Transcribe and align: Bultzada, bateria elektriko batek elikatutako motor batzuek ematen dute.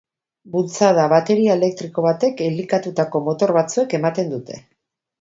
Bultzada, 0.53 1.03
bateria 1.11 1.59
elektriko 1.61 2.05
batek 2.07 2.43
elikatutako 2.49 3.25
motor 3.31 3.57
batzuek 3.63 3.99
ematen 4.03 4.37
dute. 4.39 4.63